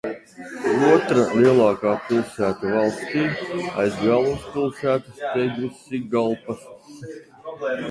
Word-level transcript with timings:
Otra 0.91 1.25
lielākā 1.41 1.91
pilsēta 2.07 2.71
valstī 2.77 3.27
aiz 3.85 4.01
galvaspilsētas 4.07 5.23
Tegusigalpas. 5.37 6.69